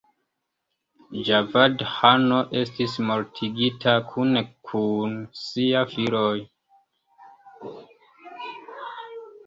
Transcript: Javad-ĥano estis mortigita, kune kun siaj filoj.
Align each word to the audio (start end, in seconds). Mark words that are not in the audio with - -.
Javad-ĥano 1.27 2.39
estis 2.63 2.97
mortigita, 3.11 3.95
kune 4.15 4.43
kun 4.71 5.15
siaj 5.45 5.87
filoj. 5.95 6.37